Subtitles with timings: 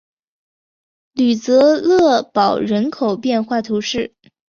[1.13, 4.15] 吕泽勒堡人口变化图示